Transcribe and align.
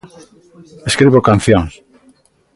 Escribo 0.89 1.25
cancións. 1.27 1.73